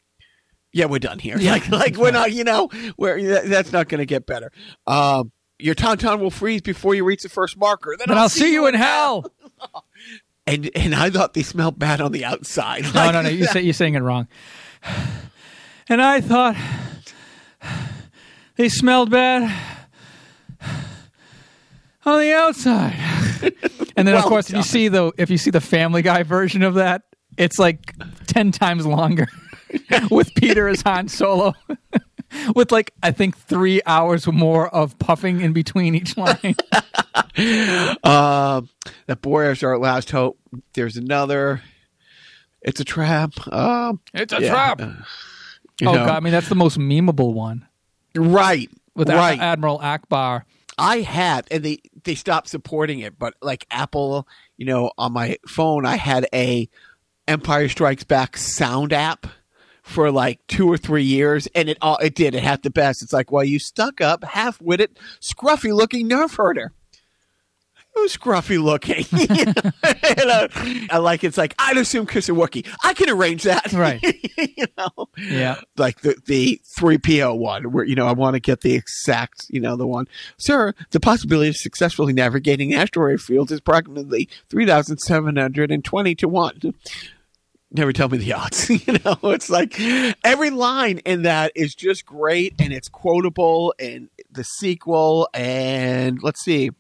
[0.72, 1.38] yeah, we're done here.
[1.40, 1.52] Yeah.
[1.52, 4.52] Like, like we're not, you know, we're that's not going to get better.
[4.88, 7.96] Um, your tauntaun will freeze before you reach the first marker.
[7.98, 9.26] Then But I'll see you in hell.
[10.48, 12.82] And and I thought they smelled bad on the outside.
[12.82, 13.30] No, Like, no, no.
[13.30, 14.28] You say you're saying it wrong.
[15.90, 16.56] And I thought
[18.56, 19.52] they smelled bad
[22.06, 22.96] on the outside.
[23.96, 26.24] And then, of Well course, if you see the if you see the Family Guy
[26.24, 27.02] version of that,
[27.38, 27.94] it's like
[28.28, 29.28] ten times longer
[30.10, 31.54] with Peter as Han Solo.
[32.56, 36.56] With like I think three hours more of puffing in between each line.
[38.04, 38.70] Um,
[39.08, 40.40] that boy is our last hope.
[40.76, 41.62] There's another.
[42.62, 43.34] It's a trap.
[43.52, 44.82] Um, It's a yeah, trap.
[45.82, 46.06] You Oh know.
[46.06, 47.68] god, I mean that's the most memeable one
[48.16, 49.40] right, with right.
[49.40, 50.44] Admiral Ackbar.
[50.78, 53.20] I had, and they they stopped supporting it.
[53.20, 56.70] But like Apple, you know, on my phone, I had a
[57.28, 59.28] Empire Strikes Back sound app
[59.84, 62.34] for like two or three years, and it all it did.
[62.36, 63.02] It had the best.
[63.02, 66.74] It's like, well, you stuck up, half witted, scruffy looking nerf herder.
[67.96, 69.06] Who's scruffy looking?
[69.36, 69.72] You know?
[69.84, 70.48] And, uh,
[70.92, 72.66] I like it's like I'd assume Wookie.
[72.84, 74.02] I can arrange that, Right.
[74.38, 75.56] you know, Yeah.
[75.78, 79.46] like the the three PO one where you know I want to get the exact
[79.50, 80.08] you know the one.
[80.38, 85.84] Sir, the possibility of successfully navigating asteroid fields is approximately three thousand seven hundred and
[85.84, 86.60] twenty to one.
[87.72, 88.68] Never tell me the odds.
[88.88, 89.80] you know, it's like
[90.24, 96.44] every line in that is just great and it's quotable and the sequel and let's
[96.44, 96.72] see.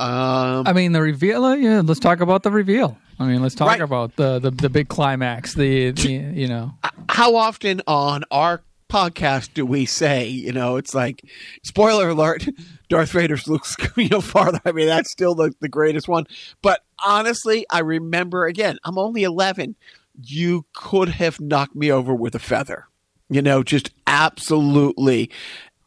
[0.00, 1.44] Um I mean, the reveal.
[1.44, 2.96] uh, Yeah, let's talk about the reveal.
[3.18, 3.80] I mean, let's talk Right.
[3.82, 5.54] about the, the the big climax.
[5.54, 6.72] The, the you know,
[7.08, 10.26] how often on our podcast do we say?
[10.26, 11.22] You know, it's like
[11.62, 12.48] spoiler alert:
[12.88, 14.60] Darth Vader's Luke's you know farther.
[14.64, 16.24] I mean, that's still the the greatest one.
[16.62, 18.78] But honestly, I remember again.
[18.84, 19.76] I'm only 11.
[20.22, 22.86] You could have knocked me over with a feather.
[23.28, 25.30] You know, just absolutely,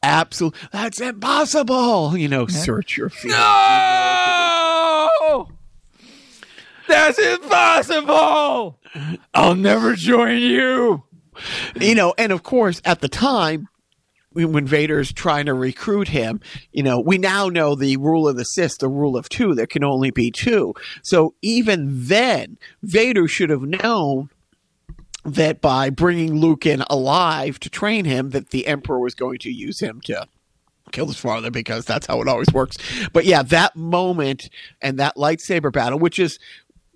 [0.04, 0.60] absolutely.
[0.72, 2.16] That's impossible.
[2.18, 3.32] You know, search your feet.
[3.32, 5.48] No!
[6.88, 8.80] That's impossible!
[9.34, 11.04] I'll never join you.
[11.80, 13.68] you know, and of course, at the time,
[14.34, 18.44] when Vader's trying to recruit him, you know, we now know the rule of the
[18.44, 19.56] Sith, the rule of two.
[19.56, 20.74] There can only be two.
[21.04, 24.30] So even then, Vader should have known
[25.26, 29.52] that by bringing Luke in alive to train him, that the Emperor was going to
[29.52, 30.28] use him to
[30.92, 32.78] kill his father because that's how it always works.
[33.12, 34.50] But yeah, that moment
[34.82, 36.40] and that lightsaber battle, which is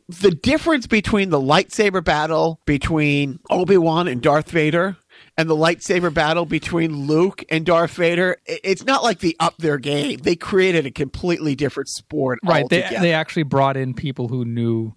[0.08, 4.98] the difference between the lightsaber battle between Obi-Wan and Darth Vader
[5.38, 9.78] and the lightsaber battle between Luke and Darth Vader, it's not like they up their
[9.78, 10.20] game.
[10.20, 12.68] They created a completely different sport Right.
[12.70, 14.94] They, they actually brought in people who knew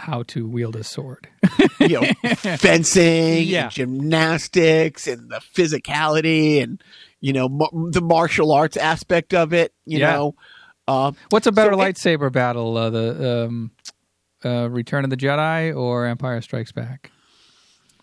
[0.00, 1.28] how to wield a sword.
[1.80, 2.12] you know,
[2.56, 3.64] fencing, Yeah.
[3.64, 6.82] and gymnastics, and the physicality, and
[7.20, 9.72] you know, ma- the martial arts aspect of it.
[9.84, 10.12] You Yeah.
[10.12, 10.34] know,
[10.88, 12.76] uh, What's a better So it- lightsaber battle?
[12.76, 13.70] Uh, the um,
[14.44, 17.10] uh, Return of the Jedi or Empire Strikes Back?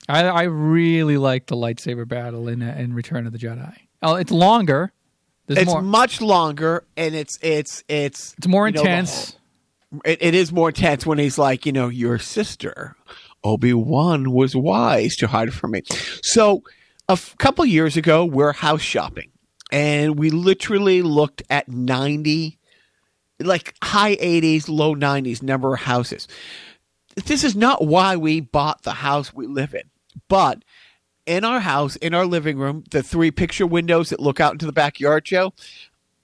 [0.09, 3.73] I, I really like the lightsaber battle in uh, in Return of the Jedi.
[4.01, 4.93] Oh, it's longer.
[5.47, 5.81] There's it's more.
[5.81, 9.36] much longer, and it's it's it's It's more you know, intense.
[10.05, 12.95] It, it is more tense when he's like, you know, your sister,
[13.43, 15.83] Obi Wan, was wise to hide from me.
[16.21, 16.63] So,
[17.09, 19.31] a f- couple years ago, we're house shopping,
[19.71, 22.59] and we literally looked at ninety,
[23.39, 26.27] like high eighties, low nineties number of houses.
[27.25, 29.89] This is not why we bought the house we live in,
[30.27, 30.63] but
[31.25, 34.65] in our house, in our living room, the three picture windows that look out into
[34.65, 35.53] the backyard, Joe,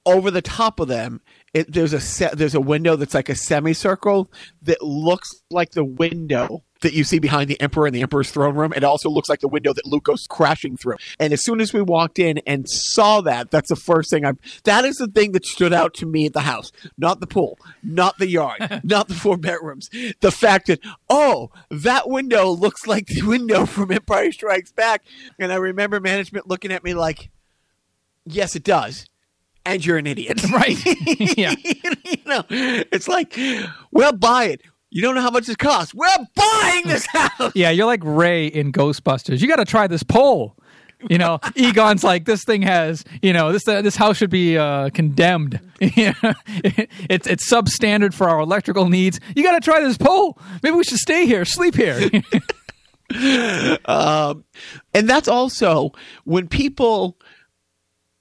[0.05, 1.21] over the top of them,
[1.53, 4.31] it, there's a se- there's a window that's like a semicircle
[4.63, 8.55] that looks like the window that you see behind the emperor in the emperor's throne
[8.55, 8.73] room.
[8.75, 10.97] It also looks like the window that Luke goes crashing through.
[11.19, 14.33] And as soon as we walked in and saw that, that's the first thing I.
[14.65, 17.57] That is the thing that stood out to me at the house, not the pool,
[17.81, 19.89] not the yard, not the four bedrooms.
[20.21, 25.03] The fact that oh, that window looks like the window from Empire Strikes Back.
[25.39, 27.29] And I remember management looking at me like,
[28.25, 29.05] yes, it does.
[29.65, 30.41] And you're an idiot.
[30.51, 30.77] Right.
[31.37, 31.55] yeah.
[31.63, 33.37] you know, it's like,
[33.91, 34.61] we'll buy it.
[34.91, 35.93] You don't know how much it costs.
[35.93, 37.51] We're buying this house.
[37.55, 39.41] Yeah, you're like Ray in Ghostbusters.
[39.41, 40.55] You got to try this pole.
[41.09, 43.03] You know, Egon's like this thing has.
[43.21, 45.59] You know, this uh, this house should be uh, condemned.
[45.81, 49.19] it's it's substandard for our electrical needs.
[49.35, 50.37] You got to try this pole.
[50.61, 52.09] Maybe we should stay here, sleep here.
[53.85, 54.43] Um,
[54.93, 55.91] and that's also
[56.23, 57.17] when people,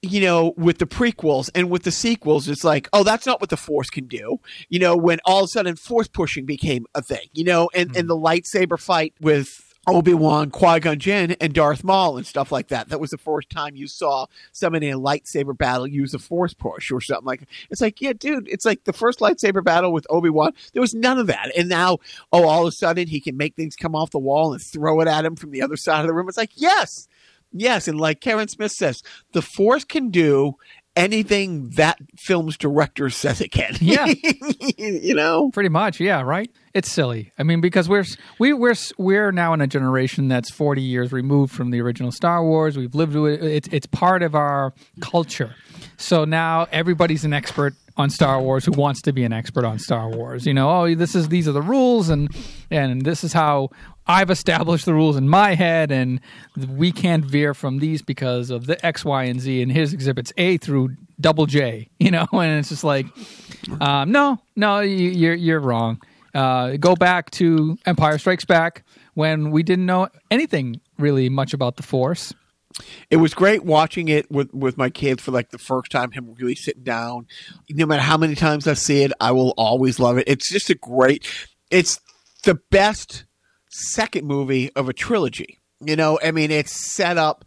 [0.03, 3.49] you know, with the prequels and with the sequels, it's like, oh, that's not what
[3.49, 4.39] the Force can do.
[4.69, 7.95] You know, when all of a sudden Force pushing became a thing, you know, and,
[7.95, 8.07] and hmm.
[8.07, 12.69] the lightsaber fight with Obi Wan, Qui Gon Jinn, and Darth Maul and stuff like
[12.69, 12.89] that.
[12.89, 16.53] That was the first time you saw someone in a lightsaber battle use a Force
[16.53, 17.47] push or something like.
[17.69, 20.53] It's like, yeah, dude, it's like the first lightsaber battle with Obi Wan.
[20.73, 21.97] There was none of that, and now,
[22.31, 25.01] oh, all of a sudden he can make things come off the wall and throw
[25.01, 26.29] it at him from the other side of the room.
[26.29, 27.07] It's like, yes,
[27.53, 30.55] yes, and like Karen Smith says, the Force can do
[30.95, 33.75] anything that film's director says it can.
[33.79, 34.05] Yeah.
[34.77, 35.49] you know.
[35.51, 36.49] Pretty much, yeah, right.
[36.73, 37.31] It's silly.
[37.37, 38.05] I mean, because we're
[38.39, 42.43] we we're we're now in a generation that's forty years removed from the original Star
[42.43, 42.77] Wars.
[42.77, 43.43] We've lived with it.
[43.43, 45.55] It's it's part of our culture.
[45.97, 49.77] So now everybody's an expert on Star Wars who wants to be an expert on
[49.77, 50.47] Star Wars.
[50.47, 52.27] You know, oh, this is these are the rules, and
[52.71, 53.69] and this is how
[54.05, 56.19] I've established the rules in my head, and
[56.67, 59.61] we can't veer from these because of the X, Y, and Z.
[59.61, 61.89] And here's exhibits A through double J.
[61.99, 63.05] You know, and it's just like,
[63.79, 66.01] um, no, no, you, you're you're wrong.
[66.33, 71.77] Uh, go back to Empire Strikes Back when we didn't know anything really much about
[71.77, 72.33] the Force.
[73.11, 76.33] it was great watching it with with my kids for like the first time him
[76.39, 77.27] really sitting down
[77.69, 80.71] no matter how many times i see it i will always love it it's just
[80.71, 81.27] a great
[81.69, 81.99] it's
[82.45, 83.25] the best
[83.73, 87.43] second movie of a trilogy you know i mean it's set up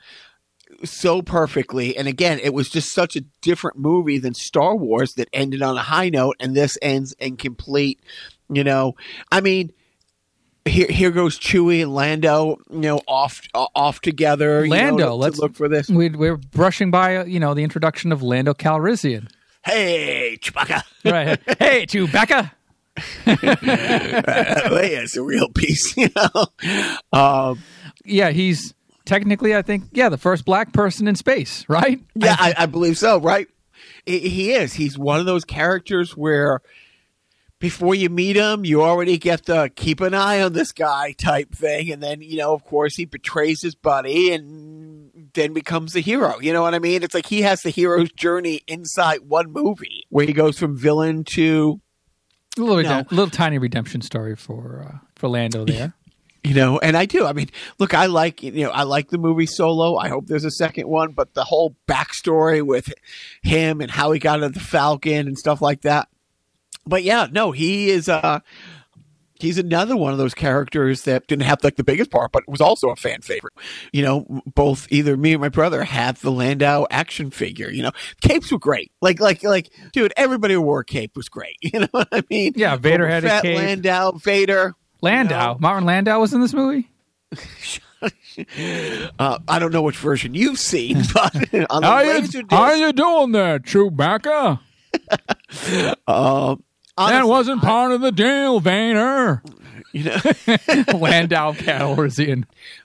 [0.84, 5.28] so perfectly and again it was just such a different movie than star wars that
[5.32, 8.00] ended on a high note and this ends in complete,
[8.50, 8.94] you know
[9.30, 9.72] i mean
[10.64, 14.64] here, here goes Chewie and Lando, you know, off off together.
[14.64, 15.88] you know, Lando, to- to let's- look for this.
[15.88, 19.28] We, we're brushing by, you know, the introduction of Lando Calrissian.
[19.64, 21.38] Hey, Chewbacca, Right.
[21.60, 22.50] hey, Chewbacca.
[23.26, 26.46] it's a real piece, you know.
[27.12, 27.62] Um,
[28.04, 32.00] Yeah, he's technically, I think, yeah, the first black person in space, right?
[32.14, 33.20] Yeah, I, I believe so.
[33.20, 33.48] Right?
[34.04, 34.74] He- He is.
[34.74, 36.60] He's one of those characters where
[37.58, 41.54] before you meet him, you already get the keep an eye on this guy type
[41.54, 46.00] thing, and then you know, of course, he betrays his buddy and then becomes the
[46.00, 46.38] hero.
[46.38, 47.02] You know what I mean?
[47.02, 51.24] It's like he has the hero's journey inside one movie where he goes from villain
[51.24, 51.80] to
[52.56, 52.88] A little, No.
[53.02, 55.94] redem- little tiny redemption story for uh, for Lando there.
[56.44, 59.18] you know and i do i mean look i like you know i like the
[59.18, 62.92] movie solo i hope there's a second one but the whole backstory with
[63.42, 66.08] him and how he got into the falcon and stuff like that
[66.86, 68.38] but yeah no he is uh
[69.40, 72.60] he's another one of those characters that didn't have like the biggest part but was
[72.60, 73.52] also a fan favorite
[73.92, 77.92] you know both either me or my brother had the landau action figure you know
[78.20, 81.80] capes were great like like like dude everybody who wore a cape was great you
[81.80, 83.56] know what i mean Yeah, Vader had a Fett, cape.
[83.58, 85.58] landau vader Landau, No.
[85.60, 86.88] Martin Landau was in this movie.
[89.18, 91.34] Uh, I don't know which version you've seen, but
[91.70, 94.60] on the How you, Laserdisc, how are you doing there, Chewbacca?
[96.96, 99.42] Uh, That wasn't part of the deal, Vader.
[99.92, 100.16] you know,
[100.98, 102.44] Landau Calrissian.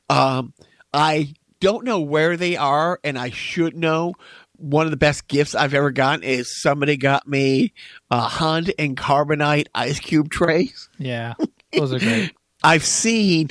[0.09, 0.53] um,
[0.93, 4.13] I don't know where they are, and I should know.
[4.57, 7.73] One of the best gifts I've ever gotten is somebody got me
[8.11, 10.87] a Han and Carbonite ice cube trays.
[10.99, 11.33] Yeah,
[11.73, 12.31] those are great.
[12.63, 13.49] I've seen,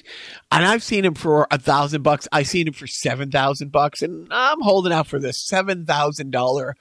[0.52, 2.28] and I've seen him for a thousand bucks.
[2.30, 6.30] I've seen him for seven thousand bucks, and I'm holding out for this seven thousand
[6.30, 6.76] dollar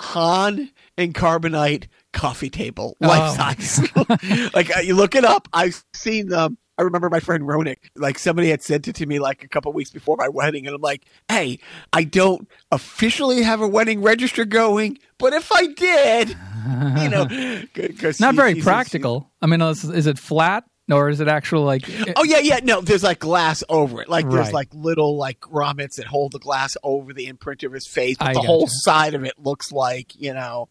[0.00, 4.52] Han and Carbonite coffee table, Oh, life size.
[4.54, 5.48] like uh, you look it up.
[5.52, 6.58] I've seen them.
[6.78, 9.70] I remember my friend Ronick, like somebody had sent it to me like a couple
[9.74, 11.58] weeks before my wedding, and I'm like, "Hey,
[11.92, 17.26] I don't officially have a wedding register going, but if I did, you know,
[18.20, 19.30] Not very practical.
[19.42, 21.82] I mean, is, is it flat or is it actual like?
[22.16, 22.60] Oh yeah, yeah.
[22.62, 24.08] No, there's like glass over it.
[24.08, 24.54] Like there's Right.
[24.54, 28.28] like little like grommets that hold the glass over the imprint of his face, but
[28.28, 30.68] I the whole side of it looks like you know.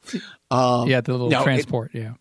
[0.52, 1.92] Um, yeah, the little no, it- transport.
[1.94, 2.14] yeah.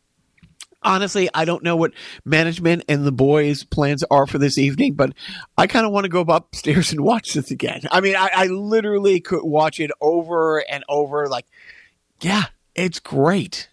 [0.82, 1.92] honestly, I don't know what
[2.24, 5.12] management and the boys' plans are for this evening, but
[5.56, 7.82] I kind of want to go upstairs and watch this again.
[7.90, 11.28] I mean, I, I literally could watch it over and over.
[11.28, 11.46] Like,
[12.20, 13.68] yeah, it's great.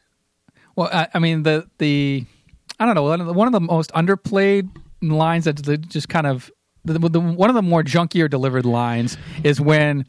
[0.75, 2.25] Well, I, I mean the the
[2.79, 4.69] I don't know one of the, one of the most underplayed
[5.01, 6.51] lines that just kind of
[6.83, 10.05] the, the one of the more junkier delivered lines is when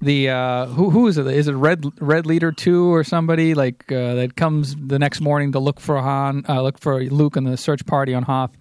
[0.00, 1.26] the uh, who who is it?
[1.26, 5.52] Is it Red Red Leader two or somebody like uh, that comes the next morning
[5.52, 8.56] to look for Han, uh, look for Luke and the search party on Hoth,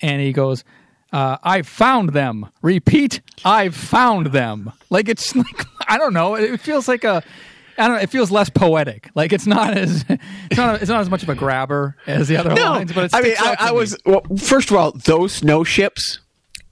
[0.00, 0.64] and he goes.
[1.12, 2.48] Uh, I found them.
[2.60, 4.72] Repeat, I've found them.
[4.90, 6.34] Like it's like I don't know.
[6.34, 7.22] It feels like a
[7.78, 8.02] I don't know.
[8.02, 9.10] It feels less poetic.
[9.14, 12.36] Like it's not as it's not it's not as much of a grabber as the
[12.36, 12.92] other lines.
[12.92, 13.78] But I mean, I, I me.
[13.78, 14.22] was well.
[14.38, 16.20] First of all, those snow ships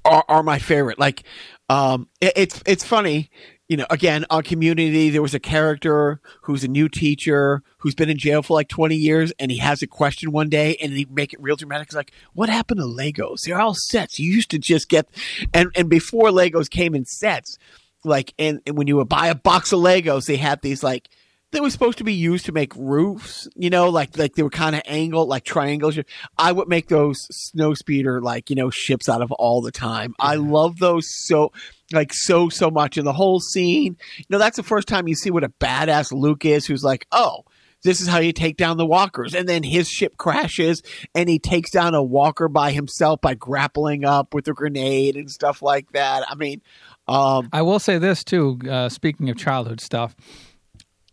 [0.05, 0.99] are, are my favorite.
[0.99, 1.25] Like,
[1.69, 3.31] um, it, it's it's funny.
[3.69, 8.11] You know, again, on Community, there was a character who's a new teacher who's been
[8.11, 11.07] in jail for like twenty years, and he has a question one day, and he
[11.11, 11.89] make it real dramatic.
[11.89, 13.43] He's like, "What happened to Legos?
[13.47, 14.19] They're all sets.
[14.19, 15.09] You used to just get,"
[15.55, 17.57] and and before Legos came in sets,
[18.05, 21.09] like, and, and when you would buy a box of Legos, they had these like
[21.53, 24.51] they were supposed to be used to make roofs, you know, like like they were
[24.51, 25.99] kind of angled, like triangles.
[26.39, 30.15] I would make those snow speeder like you know ships out of all the time.
[30.19, 31.53] I love those so
[31.93, 33.97] like so so much, and the whole scene.
[34.17, 37.07] You know, that's the first time you see what a badass Luke is, who's like,
[37.13, 37.45] oh.
[37.85, 39.35] This is how you take down the walkers.
[39.35, 40.85] And then his ship crashes
[41.17, 45.29] and he takes down a walker by himself by grappling up with a grenade and
[45.29, 46.25] stuff like that.
[46.31, 46.63] I mean,
[47.09, 48.59] um, I will say this too.
[48.69, 50.15] Uh, speaking of childhood stuff,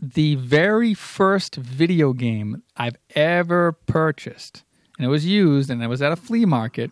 [0.02, 4.64] the very first video game I've ever purchased,
[4.98, 6.92] and it was used, and it was at a flea market,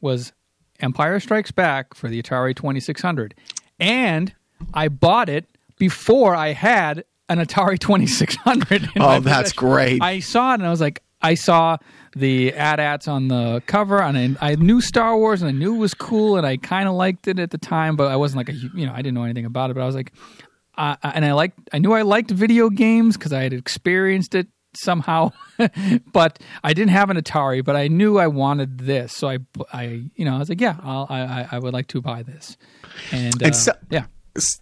[0.00, 0.32] was
[0.80, 3.34] Empire Strikes Back for the Atari Twenty Six Hundred,
[3.78, 4.34] and
[4.74, 5.46] I bought it
[5.78, 8.88] before I had an Atari Twenty Six Hundred.
[8.98, 10.02] Oh, that's great.
[10.02, 11.76] I saw it and I was like, I saw
[12.16, 15.78] the AT-ATs on the cover, and I, I knew Star Wars, and I knew it
[15.78, 18.48] was cool, and I kind of liked it at the time, but I wasn't like
[18.48, 20.12] a you know I didn't know anything about it, but I was like,
[20.76, 24.48] uh, and I liked I knew I liked video games because I had experienced it
[24.74, 25.32] somehow,
[26.12, 29.38] but I didn't have an Atari, but I knew I wanted this, so I
[29.72, 32.56] I you know I was like, yeah, I'll, I I- would like to buy this,
[33.12, 34.06] and, uh, And so- yeah.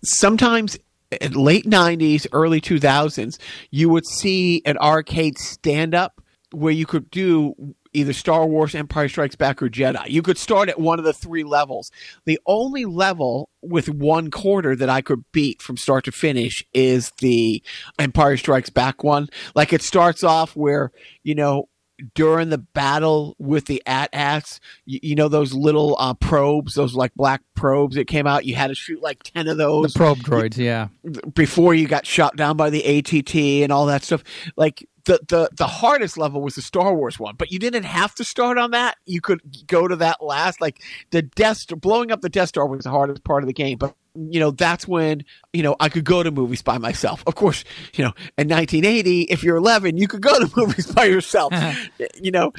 [0.03, 0.79] sometimes
[1.21, 3.39] in late 90s early 2000s
[3.71, 6.21] you would see an arcade stand up
[6.53, 7.55] where you could do
[7.93, 10.09] either Star Wars Empire Strikes Back or Jedi.
[10.09, 11.91] You could start at one of the three levels.
[12.25, 17.13] The only level with one quarter that I could beat from start to finish is
[17.19, 17.63] the
[17.99, 19.29] Empire Strikes Back one.
[19.55, 20.93] Like it starts off where
[21.23, 21.69] you know
[22.15, 27.15] during the battle with the AT-ATs, you, you know those little uh, probes, those like
[27.15, 28.45] black probes that came out.
[28.45, 29.93] You had to shoot like ten of those.
[29.93, 30.89] The probe droids, yeah.
[31.35, 34.23] before you got shot down by the AT-AT and all that stuff.
[34.57, 38.15] Like the the the hardest level was the Star Wars one, but you didn't have
[38.17, 38.97] to start on that.
[39.07, 40.61] You could go to that last.
[40.61, 40.81] Like
[41.11, 43.79] the Death Star, blowing up the Death Star was the hardest part of the game,
[43.79, 43.95] but.
[44.21, 47.23] You know, that's when, you know, I could go to movies by myself.
[47.29, 47.63] Of course,
[47.95, 51.53] you know, in 1980, if you're 11, you could go to movies by yourself.
[52.21, 52.53] you know,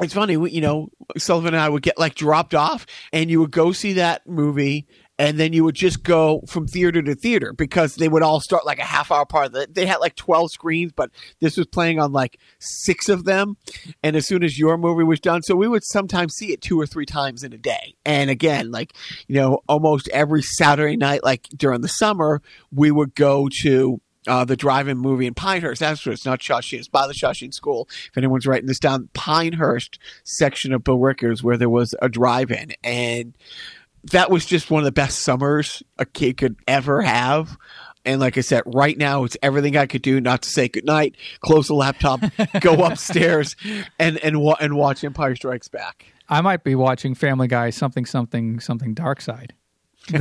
[0.00, 3.50] it's funny, you know, Sullivan and I would get like dropped off and you would
[3.50, 4.86] go see that movie
[5.20, 8.64] and then you would just go from theater to theater because they would all start
[8.64, 9.74] like a half hour part of.
[9.74, 13.58] They had like 12 screens, but this was playing on like six of them.
[14.02, 16.80] And as soon as your movie was done, so we would sometimes see it two
[16.80, 17.96] or three times in a day.
[18.06, 18.94] And again, like,
[19.28, 22.40] you know, almost every Saturday night, like during the summer,
[22.72, 25.80] we would go to uh, the drive-in movie in Pinehurst.
[25.80, 26.78] That's what it's not Shawsheen.
[26.78, 27.88] It's by the Shawsheen School.
[28.08, 33.34] If anyone's writing this down, Pinehurst section of Billerica's where there was a drive-in, and
[34.04, 37.56] that was just one of the best summers a kid could ever have.
[38.04, 41.16] And like I said, right now it's everything I could do not to say goodnight,
[41.40, 42.20] close the laptop,
[42.60, 43.56] go upstairs,
[43.98, 46.06] and and wa- and watch Empire Strikes Back.
[46.28, 49.52] I might be watching Family Guy something something something dark side.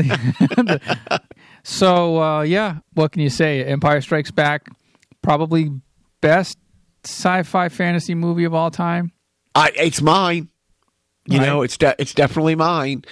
[1.63, 3.63] so uh, yeah, what can you say?
[3.63, 4.67] Empire Strikes Back,
[5.21, 5.71] probably
[6.21, 6.57] best
[7.05, 9.11] sci-fi fantasy movie of all time.
[9.55, 10.49] I it's mine.
[11.25, 11.45] You Right.
[11.45, 13.03] know, it's de- it's definitely mine.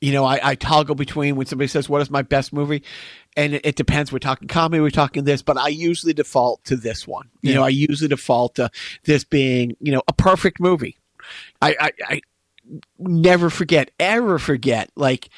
[0.00, 2.84] You know, I, I toggle between when somebody says what is my best movie,
[3.36, 4.12] and it, it depends.
[4.12, 7.28] We're talking comedy, we're talking this, but I usually default to this one.
[7.42, 7.56] You Yeah.
[7.56, 8.70] know, I usually default to
[9.04, 10.96] this being you know a perfect movie.
[11.60, 12.20] I, I I
[12.98, 15.28] never forget, ever forget, like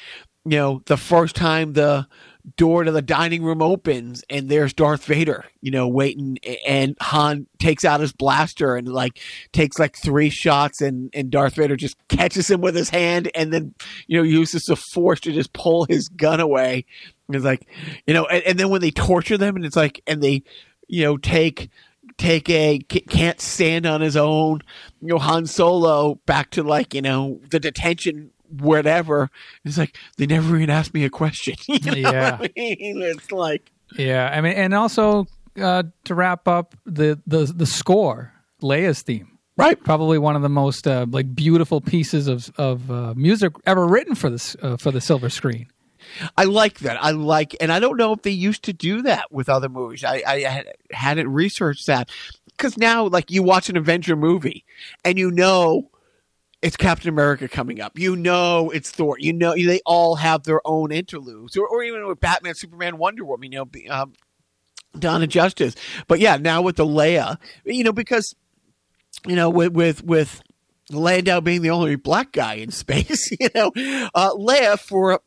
[0.45, 2.07] you know the first time the
[2.55, 7.47] door to the dining room opens and there's Darth Vader, you know, waiting and Han
[7.59, 9.19] takes out his blaster and like
[9.51, 13.53] takes like three shots and and Darth Vader just catches him with his hand and
[13.53, 13.73] then
[14.07, 16.85] you know uses the force to just pull his gun away.
[17.27, 17.67] And it's like,
[18.05, 20.43] you know, and, and then when they torture them and it's like and they
[20.87, 21.69] you know take
[22.17, 24.61] take a can't stand on his own,
[25.01, 29.29] you know, Han Solo back to like, you know, the detention whatever.
[29.63, 31.55] It's like they never even asked me a question.
[31.67, 32.37] You know Yeah.
[32.39, 33.01] I mean?
[33.01, 35.27] It's like Yeah, I mean, and also
[35.59, 39.37] uh, to wrap up the the the score, Leia's theme.
[39.57, 39.81] right.
[39.83, 44.15] Probably one of the most uh, like beautiful pieces of of uh, music ever written
[44.15, 45.67] for this uh, for the silver screen.
[46.35, 47.01] I like that.
[47.01, 50.03] I like, and I don't know if they used to do that with other movies.
[50.03, 52.09] I, I hadn't researched that
[52.47, 54.65] because now, like, you watch an Avenger movie
[55.05, 55.90] and you know
[56.61, 57.97] it's Captain America coming up.
[57.97, 59.17] You know it's Thor.
[59.19, 63.25] You know they all have their own interludes, or, or even with Batman, Superman, Wonder
[63.25, 63.51] Woman.
[63.51, 64.13] You know, um,
[65.23, 65.75] of Justice.
[66.07, 68.35] But yeah, now with the Leia, you know, because
[69.27, 70.41] you know, with with with
[70.89, 73.71] Landau being the only black guy in space, you know,
[74.13, 75.21] uh, Leia for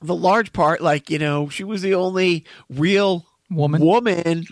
[0.00, 3.82] the large part, like you know, she was the only real Woman.
[3.82, 4.44] woman.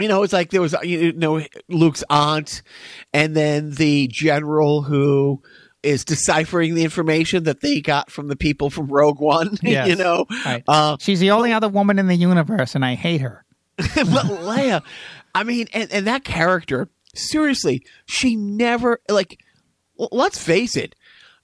[0.00, 2.62] You know, it's like there was you know Luke's aunt,
[3.12, 5.42] and then the general who
[5.82, 9.56] is deciphering the information that they got from the people from Rogue One.
[9.62, 9.88] Yes.
[9.88, 10.62] you know, Right.
[10.68, 13.44] uh, She's the only other woman in the universe, and I hate her.
[13.76, 14.82] but Leia,
[15.34, 19.38] I mean, and, and that character, seriously, she never like.
[20.12, 20.94] Let's face it.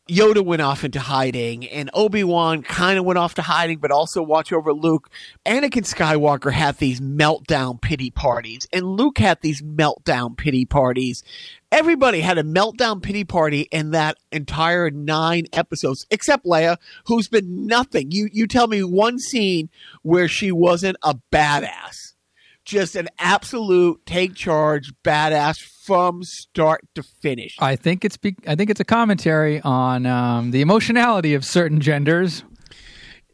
[0.09, 3.91] Yoda went off into hiding, and Obi Wan kind of went off to hiding, but
[3.91, 5.11] also watch over Luke.
[5.45, 11.25] Anakin Skywalker had these meltdown pity parties, and Luke had these meltdown pity parties.
[11.73, 16.77] Everybody had a meltdown pity party in that entire nine episodes, except Leia,
[17.07, 18.13] who's been nothing.
[18.13, 19.71] You you tell me one scene
[20.03, 22.15] where she wasn't a badass
[22.67, 27.57] just an absolute take charge badass from start to finish.
[27.61, 31.81] I think it's be- I think it's a commentary on um, the emotionality of certain
[31.81, 32.43] genders.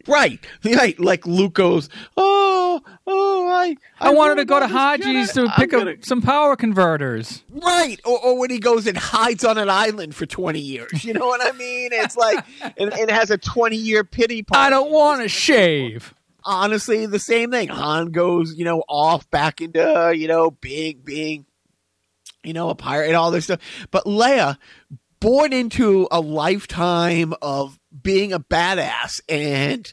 [0.06, 0.98] right, right.
[1.00, 5.92] Like Luke goes, oh, oh, I, I, wanted to go to Haji's to pick gonna-"
[5.92, 7.42] up some power converters.
[7.50, 11.04] Right, or, or when he goes and hides on an island for twenty years.
[11.04, 11.90] You know what I mean?
[11.92, 14.66] It's like, and, and it has a twenty-year pity party.
[14.66, 16.12] I don't want to shave.
[16.44, 17.68] Honestly the same thing.
[17.68, 21.46] Han goes, you know, off back into, you know, being being,
[22.42, 23.60] you know, a pirate and all this stuff.
[23.90, 24.58] But Leia,
[25.20, 29.92] born into a lifetime of being a badass and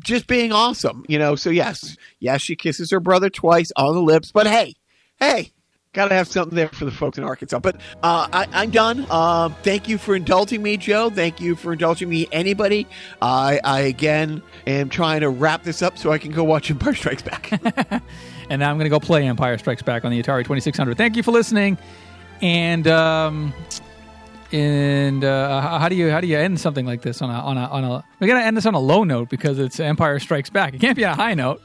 [0.00, 1.34] just being awesome, you know.
[1.36, 4.30] So yes, yes, she kisses her brother twice on the lips.
[4.32, 4.74] But hey,
[5.18, 5.52] hey.
[5.94, 7.58] Gotta have something there for the folks in Arkansas.
[7.58, 9.06] But uh, I, am done.
[9.10, 11.10] Uh, thank you for indulging me, Joe.
[11.10, 12.86] Thank you for indulging me, anybody.
[13.20, 16.94] I, I again am trying to wrap this up so I can go watch Empire
[16.94, 17.52] Strikes Back.
[18.48, 20.96] and now I'm going to go play Empire Strikes Back on the Atari 2600.
[20.96, 21.76] Thank you for listening.
[22.40, 22.88] And.
[22.88, 23.52] Um,
[24.50, 27.56] and uh, how do you how do you end something like this on a on
[27.56, 30.50] a on a we gotta end this on a low note because it's Empire Strikes
[30.50, 30.74] Back.
[30.74, 31.62] It can't be on a high note.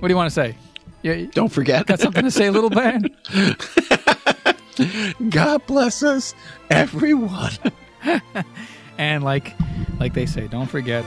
[0.00, 0.56] What do you want to say?
[1.02, 1.86] Yeah, don't forget.
[1.86, 3.10] Got something to say, little man?
[5.30, 6.34] God bless us,
[6.70, 7.52] everyone.
[8.98, 9.54] and like,
[9.98, 11.04] like they say, don't forget.